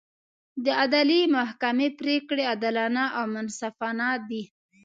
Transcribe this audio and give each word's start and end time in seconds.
د 0.65 0.65
عدلي 0.81 1.21
محکمې 1.35 1.89
پرېکړې 1.99 2.43
عادلانه 2.51 3.03
او 3.17 3.25
منصفانه 3.33 4.07
دي. 4.29 4.43